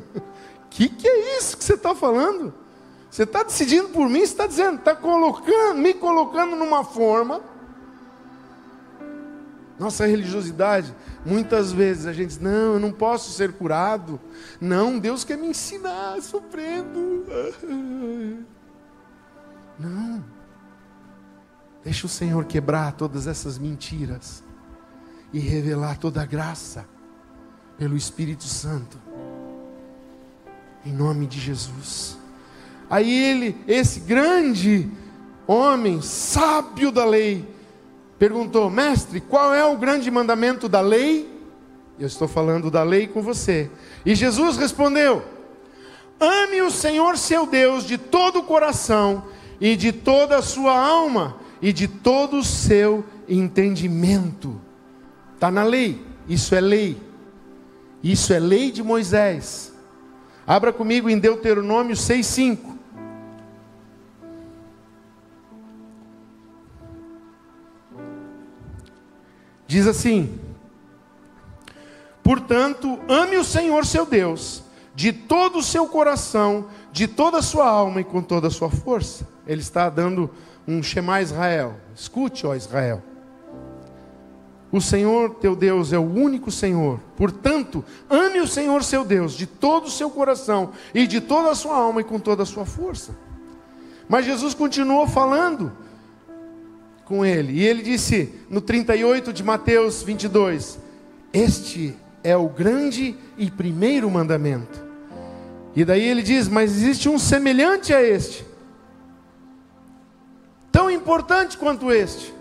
[0.70, 2.54] que que é isso que você está falando?
[3.10, 7.40] Você está decidindo por mim, você está dizendo, está colocando, me colocando numa forma.
[9.78, 10.94] Nossa religiosidade,
[11.24, 14.18] muitas vezes a gente diz, não, eu não posso ser curado.
[14.60, 17.26] Não, Deus quer me ensinar, sofrendo.
[19.78, 20.24] Não.
[21.84, 24.42] Deixa o Senhor quebrar todas essas mentiras
[25.32, 26.86] e revelar toda a graça
[27.78, 28.98] pelo Espírito Santo.
[30.84, 32.16] Em nome de Jesus.
[32.88, 34.88] Aí ele, esse grande
[35.46, 37.46] homem, sábio da lei,
[38.18, 41.34] perguntou: Mestre, qual é o grande mandamento da lei?
[41.98, 43.70] Eu estou falando da lei com você.
[44.04, 45.24] E Jesus respondeu:
[46.20, 49.24] Ame o Senhor seu Deus de todo o coração,
[49.60, 54.60] e de toda a sua alma, e de todo o seu entendimento.
[55.36, 56.98] Está na lei, isso é lei.
[58.02, 59.70] Isso é lei de Moisés.
[60.46, 62.74] Abra comigo em Deuteronômio 6,5.
[69.66, 70.40] Diz assim:
[72.22, 74.62] Portanto, ame o Senhor seu Deus
[74.94, 78.70] de todo o seu coração, de toda a sua alma e com toda a sua
[78.70, 79.28] força.
[79.46, 80.30] Ele está dando
[80.66, 81.74] um Shema Israel.
[81.94, 83.02] Escute, ó Israel.
[84.72, 86.98] O Senhor teu Deus é o único Senhor.
[87.16, 91.54] Portanto, ame o Senhor seu Deus de todo o seu coração e de toda a
[91.54, 93.16] sua alma e com toda a sua força.
[94.08, 95.72] Mas Jesus continuou falando
[97.04, 97.54] com ele.
[97.54, 100.78] E ele disse no 38 de Mateus 22:
[101.32, 104.84] Este é o grande e primeiro mandamento.
[105.74, 108.44] E daí ele diz: Mas existe um semelhante a este,
[110.72, 112.35] tão importante quanto este.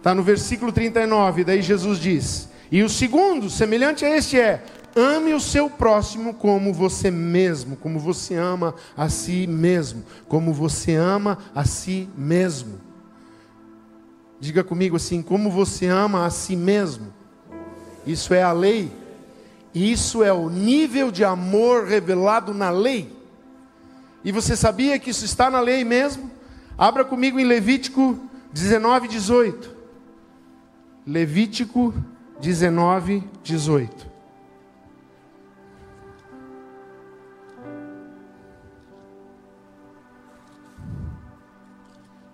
[0.00, 4.64] Está no versículo 39, daí Jesus diz: E o segundo, semelhante a este, é:
[4.96, 10.94] Ame o seu próximo como você mesmo, como você ama a si mesmo, como você
[10.94, 12.80] ama a si mesmo.
[14.40, 17.12] Diga comigo assim: como você ama a si mesmo.
[18.06, 18.90] Isso é a lei.
[19.74, 23.14] Isso é o nível de amor revelado na lei.
[24.24, 26.30] E você sabia que isso está na lei mesmo?
[26.78, 28.18] Abra comigo em Levítico
[28.50, 29.79] 19, 18.
[31.06, 31.94] Levítico
[32.40, 34.10] 19, 18.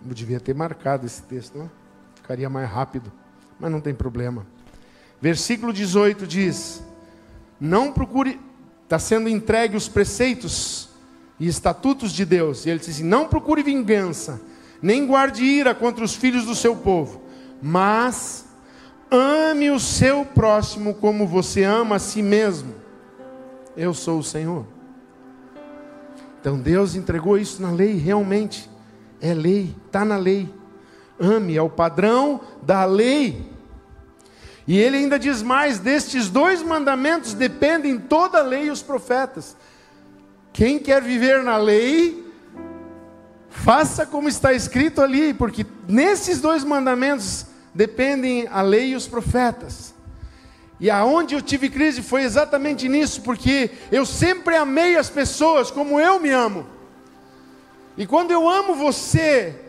[0.08, 1.70] Eu devia ter marcado esse texto, não?
[2.14, 3.12] Ficaria mais rápido,
[3.58, 4.46] mas não tem problema.
[5.20, 6.82] Versículo 18 diz:
[7.60, 8.40] Não procure,
[8.84, 10.88] está sendo entregue os preceitos
[11.38, 12.66] e estatutos de Deus.
[12.66, 14.40] E ele diz assim: Não procure vingança,
[14.80, 17.22] nem guarde ira contra os filhos do seu povo,
[17.60, 18.45] mas
[19.10, 22.74] ame o seu próximo como você ama a si mesmo.
[23.76, 24.66] Eu sou o Senhor.
[26.40, 28.70] Então Deus entregou isso na lei realmente.
[29.20, 30.52] É lei, está na lei.
[31.18, 33.50] Ame, é o padrão da lei.
[34.66, 39.56] E ele ainda diz mais: destes dois mandamentos dependem toda a lei e os profetas.
[40.52, 42.26] Quem quer viver na lei,
[43.50, 47.46] faça como está escrito ali, porque nesses dois mandamentos
[47.76, 49.94] dependem a lei e os profetas.
[50.80, 56.00] E aonde eu tive crise foi exatamente nisso, porque eu sempre amei as pessoas como
[56.00, 56.66] eu me amo.
[57.96, 59.60] E quando eu amo você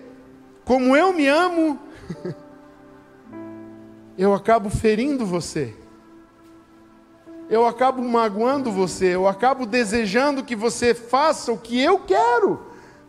[0.63, 1.79] como eu me amo,
[4.17, 5.73] eu acabo ferindo você.
[7.49, 12.59] Eu acabo magoando você, eu acabo desejando que você faça o que eu quero,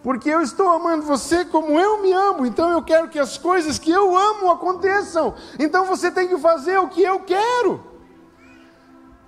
[0.03, 3.78] porque eu estou amando você como eu me amo, então eu quero que as coisas
[3.78, 5.34] que eu amo aconteçam.
[5.59, 7.80] Então você tem que fazer o que eu quero.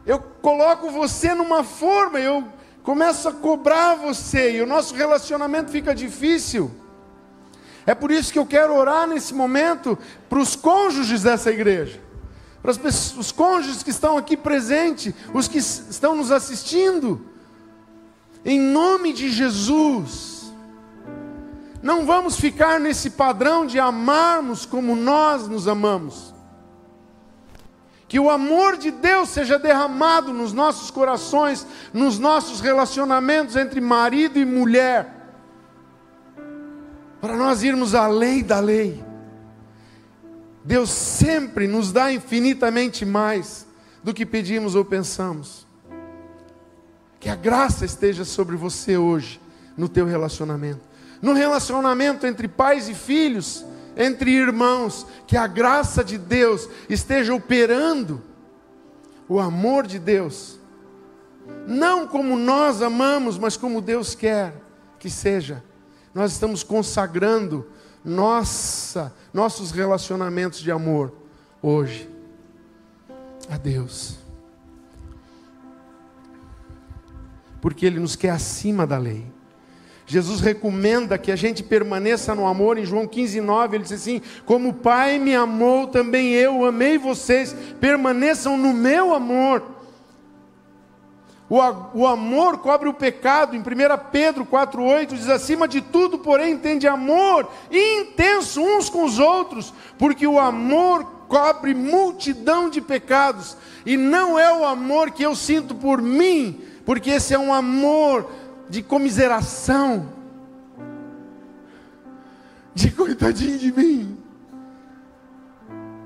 [0.06, 2.44] Eu coloco você numa forma, eu
[2.82, 6.70] começam a cobrar você e o nosso relacionamento fica difícil.
[7.84, 9.98] É por isso que eu quero orar nesse momento
[10.28, 12.00] para os cônjuges dessa igreja,
[12.62, 17.26] para os cônjuges que estão aqui presentes, os que estão nos assistindo.
[18.44, 20.29] Em nome de Jesus,
[21.82, 26.34] não vamos ficar nesse padrão de amarmos como nós nos amamos.
[28.06, 34.38] Que o amor de Deus seja derramado nos nossos corações, nos nossos relacionamentos entre marido
[34.38, 35.20] e mulher
[37.20, 39.04] para nós irmos além da lei.
[40.64, 43.66] Deus sempre nos dá infinitamente mais
[44.02, 45.66] do que pedimos ou pensamos.
[47.18, 49.40] Que a graça esteja sobre você hoje,
[49.76, 50.80] no teu relacionamento.
[51.20, 53.64] No relacionamento entre pais e filhos,
[53.96, 58.22] entre irmãos, que a graça de Deus esteja operando
[59.28, 60.58] o amor de Deus.
[61.66, 64.54] Não como nós amamos, mas como Deus quer
[64.98, 65.62] que seja
[66.14, 67.66] nós estamos consagrando
[68.04, 71.12] nossa, nossos relacionamentos de amor
[71.62, 72.08] hoje
[73.48, 74.18] a Deus.
[77.60, 79.30] Porque Ele nos quer acima da lei.
[80.10, 84.20] Jesus recomenda que a gente permaneça no amor, em João 15, 9, ele diz assim:
[84.44, 89.62] Como o Pai me amou, também eu amei vocês, permaneçam no meu amor.
[91.48, 93.54] O, amor cobre o pecado.
[93.54, 93.62] Em 1
[94.10, 100.26] Pedro 4,8 diz: acima de tudo, porém, entende amor intenso uns com os outros, porque
[100.26, 103.56] o amor cobre multidão de pecados,
[103.86, 108.28] e não é o amor que eu sinto por mim, porque esse é um amor
[108.70, 110.08] de comiseração,
[112.74, 114.16] de coitadinho de mim.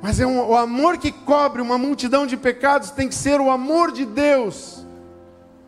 [0.03, 3.51] Mas é um, o amor que cobre uma multidão de pecados tem que ser o
[3.51, 4.85] amor de Deus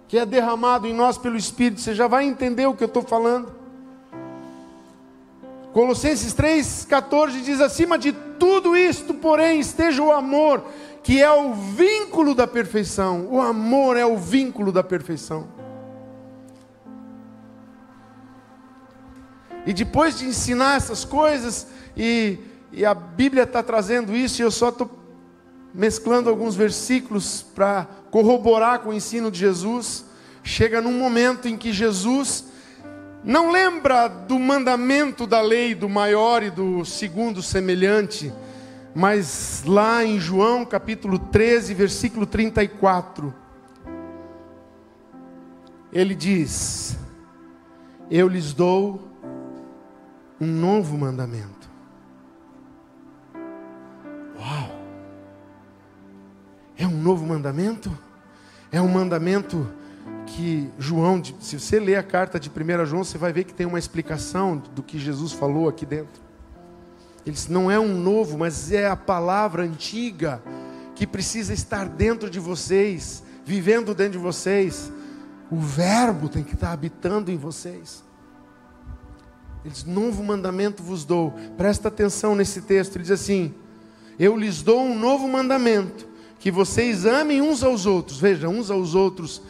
[0.09, 3.03] que é derramado em nós pelo Espírito, você já vai entender o que eu estou
[3.03, 3.53] falando.
[5.73, 10.65] Colossenses 3,14 diz: acima de tudo isto, porém, esteja o amor,
[11.03, 13.27] que é o vínculo da perfeição.
[13.31, 15.49] O amor é o vínculo da perfeição.
[19.67, 22.39] E depois de ensinar essas coisas, e,
[22.73, 24.89] e a Bíblia está trazendo isso, e eu só estou
[25.75, 30.05] mesclando alguns versículos para corroborar com o ensino de Jesus,
[30.43, 32.45] chega num momento em que Jesus
[33.25, 38.33] não lembra do mandamento da lei do maior e do segundo semelhante,
[38.95, 43.35] mas lá em João capítulo 13, versículo 34,
[45.93, 46.97] ele diz:
[48.09, 49.16] Eu lhes dou
[50.41, 51.69] um novo mandamento.
[54.39, 54.71] Uau!
[56.77, 57.97] É um novo mandamento?
[58.71, 59.67] É um mandamento
[60.27, 63.67] que João, se você ler a carta de 1 João, você vai ver que tem
[63.67, 66.21] uma explicação do que Jesus falou aqui dentro.
[67.25, 70.43] Ele disse, não é um novo, mas é a palavra antiga
[70.95, 74.93] que precisa estar dentro de vocês, vivendo dentro de vocês.
[75.51, 78.05] O verbo tem que estar habitando em vocês.
[79.67, 81.35] Ele diz, novo mandamento vos dou.
[81.57, 82.95] Presta atenção nesse texto.
[82.95, 83.53] Ele diz assim:
[84.17, 86.07] Eu lhes dou um novo mandamento
[86.39, 88.21] que vocês amem uns aos outros.
[88.21, 89.43] Veja, uns aos outros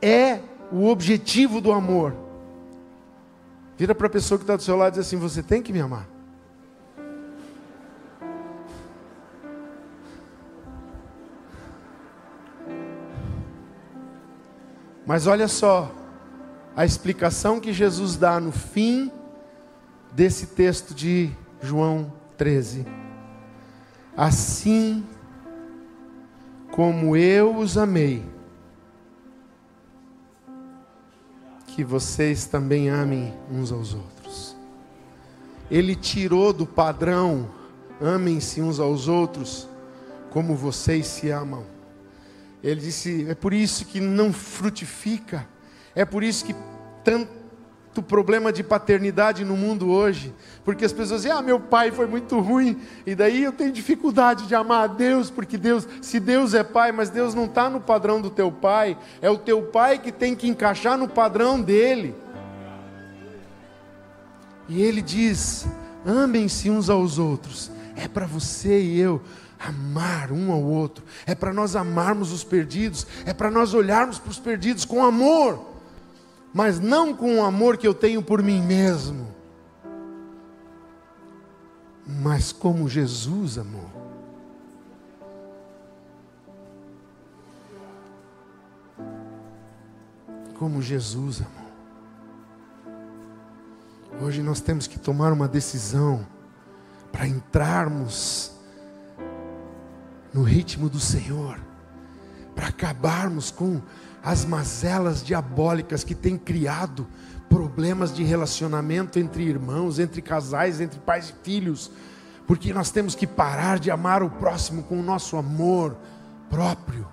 [0.00, 0.38] é
[0.70, 2.14] o objetivo do amor.
[3.76, 5.72] Vira para a pessoa que está do seu lado e diz assim: Você tem que
[5.72, 6.08] me amar.
[15.04, 15.92] Mas olha só,
[16.76, 19.10] a explicação que Jesus dá no fim
[20.16, 22.86] desse texto de João 13.
[24.16, 25.04] Assim
[26.72, 28.24] como eu os amei,
[31.66, 34.56] que vocês também amem uns aos outros.
[35.70, 37.50] Ele tirou do padrão,
[38.00, 39.68] amem-se uns aos outros,
[40.30, 41.66] como vocês se amam.
[42.62, 45.46] Ele disse: é por isso que não frutifica,
[45.94, 46.54] é por isso que
[47.04, 47.35] tanto
[47.96, 50.34] muito problema de paternidade no mundo hoje,
[50.64, 54.46] porque as pessoas dizem: "Ah, meu pai foi muito ruim", e daí eu tenho dificuldade
[54.46, 57.80] de amar a Deus, porque Deus, se Deus é pai, mas Deus não está no
[57.80, 62.14] padrão do teu pai, é o teu pai que tem que encaixar no padrão dele.
[64.68, 65.66] E ele diz:
[66.04, 67.70] amem-se uns aos outros.
[67.96, 69.22] É para você e eu
[69.58, 71.02] amar um ao outro.
[71.24, 73.06] É para nós amarmos os perdidos.
[73.24, 75.75] É para nós olharmos para os perdidos com amor
[76.56, 79.28] mas não com o amor que eu tenho por mim mesmo,
[82.06, 84.06] mas como Jesus amou.
[90.58, 91.70] como Jesus amou.
[94.22, 96.26] Hoje nós temos que tomar uma decisão
[97.12, 98.52] para entrarmos
[100.32, 101.60] no ritmo do Senhor,
[102.54, 103.82] para acabarmos com
[104.26, 107.06] as mazelas diabólicas que têm criado
[107.48, 111.92] problemas de relacionamento entre irmãos, entre casais, entre pais e filhos,
[112.44, 115.96] porque nós temos que parar de amar o próximo com o nosso amor
[116.50, 117.06] próprio,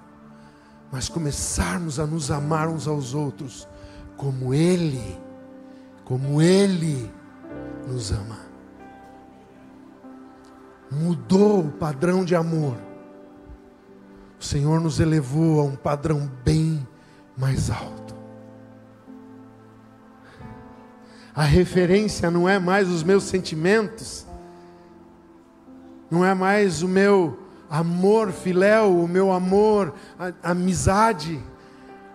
[0.91, 3.67] mas começarmos a nos amar uns aos outros
[4.17, 5.15] como Ele,
[6.03, 7.11] como Ele
[7.87, 8.39] nos ama.
[10.89, 12.75] Mudou o padrão de amor.
[14.39, 16.87] O Senhor nos elevou a um padrão bem
[17.37, 18.13] mais alto.
[21.35, 24.25] A referência não é mais os meus sentimentos,
[26.09, 31.41] não é mais o meu amor filéu, o meu amor, a, amizade.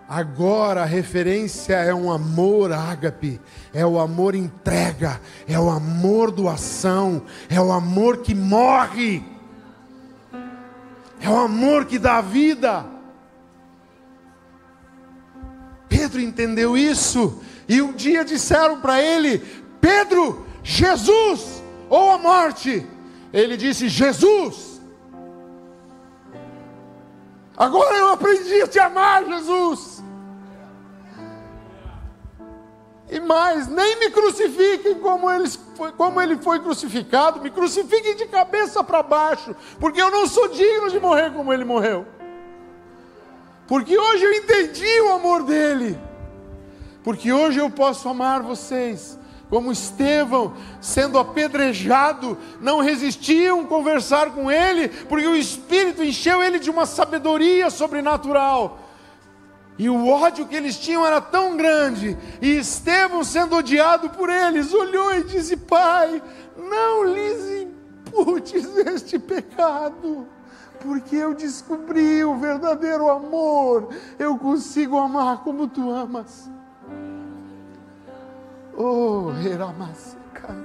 [0.07, 3.41] Agora a referência é um amor ágape,
[3.73, 9.21] é o amor entrega, é o amor doação, é o amor que morre,
[11.21, 12.85] é o amor que dá vida.
[15.99, 19.39] Pedro entendeu isso, e um dia disseram para ele:
[19.81, 22.87] Pedro, Jesus ou a morte?
[23.33, 24.79] Ele disse: Jesus.
[27.57, 30.01] Agora eu aprendi a te amar, Jesus.
[33.11, 35.59] E mais, nem me crucifiquem como, eles,
[35.97, 40.89] como ele foi crucificado, me crucifiquem de cabeça para baixo, porque eu não sou digno
[40.89, 42.05] de morrer como ele morreu.
[43.69, 45.95] Porque hoje eu entendi o amor dele.
[47.03, 49.17] Porque hoje eu posso amar vocês.
[49.47, 56.69] Como Estevão, sendo apedrejado, não resistiam conversar com ele, porque o Espírito encheu ele de
[56.69, 58.79] uma sabedoria sobrenatural.
[59.77, 64.73] E o ódio que eles tinham era tão grande, e Estevão, sendo odiado por eles,
[64.73, 66.21] olhou e disse: Pai,
[66.57, 70.27] não lhes imputes este pecado
[70.81, 76.49] porque eu descobri o verdadeiro amor, eu consigo amar como tu amas.
[78.75, 80.55] Oh, Heramaseka.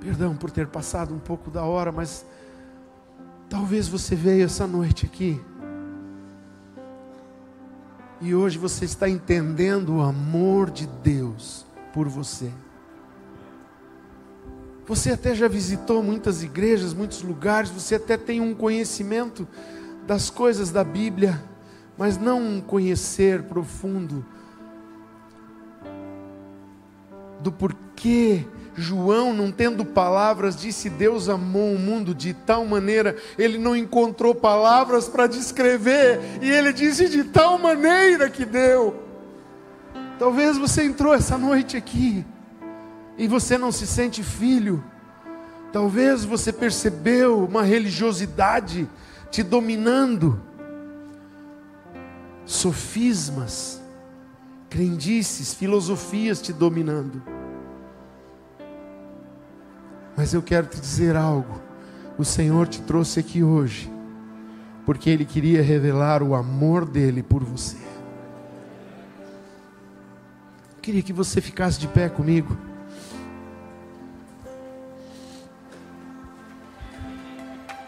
[0.00, 2.24] Perdão por ter passado um pouco da hora, mas
[3.48, 5.42] talvez você veio essa noite aqui
[8.20, 12.50] e hoje você está entendendo o amor de Deus por você.
[14.86, 19.46] Você até já visitou muitas igrejas, muitos lugares, você até tem um conhecimento
[20.06, 21.42] das coisas da Bíblia,
[21.96, 24.24] mas não um conhecer profundo
[27.40, 28.46] do porquê
[28.80, 34.34] João, não tendo palavras, disse: Deus amou o mundo de tal maneira, ele não encontrou
[34.34, 39.02] palavras para descrever, e ele disse: de tal maneira que deu.
[40.18, 42.24] Talvez você entrou essa noite aqui
[43.16, 44.82] e você não se sente filho,
[45.72, 48.88] talvez você percebeu uma religiosidade
[49.30, 50.40] te dominando,
[52.44, 53.80] sofismas,
[54.70, 57.37] crendices, filosofias te dominando.
[60.18, 61.60] Mas eu quero te dizer algo.
[62.18, 63.88] O Senhor te trouxe aqui hoje,
[64.84, 67.76] porque Ele queria revelar o amor dele por você.
[70.74, 72.58] Eu queria que você ficasse de pé comigo.